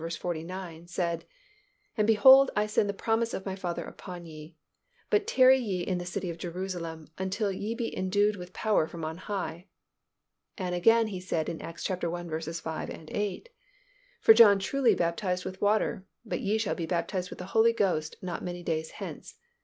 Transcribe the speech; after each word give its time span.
49 0.09 0.87
said, 0.87 1.25
"And 1.95 2.07
behold 2.07 2.49
I 2.55 2.65
send 2.65 2.89
the 2.89 2.93
promise 2.95 3.35
of 3.35 3.45
My 3.45 3.55
Father 3.55 3.83
upon 3.85 4.25
you: 4.25 4.53
but 5.11 5.27
tarry 5.27 5.59
ye 5.59 5.81
in 5.81 5.99
the 5.99 6.07
city 6.07 6.31
of 6.31 6.39
Jerusalem, 6.39 7.09
until 7.19 7.51
ye 7.51 7.75
be 7.75 7.95
endued 7.95 8.35
with 8.35 8.51
power 8.51 8.87
from 8.87 9.05
on 9.05 9.17
high." 9.17 9.67
And 10.57 10.73
again 10.73 11.09
He 11.09 11.19
said 11.21 11.47
in 11.49 11.61
Acts 11.61 11.87
i. 11.87 11.93
5, 11.95 12.89
8, 13.09 13.49
"For 14.19 14.33
John 14.33 14.57
truly 14.57 14.95
baptized 14.95 15.45
with 15.45 15.61
water; 15.61 16.07
but 16.25 16.41
ye 16.41 16.57
shall 16.57 16.73
be 16.73 16.87
baptized 16.87 17.29
with 17.29 17.37
the 17.37 17.45
Holy 17.53 17.71
Ghost 17.71 18.15
not 18.23 18.43
many 18.43 18.63
days 18.63 18.89
hence.... 18.89 19.35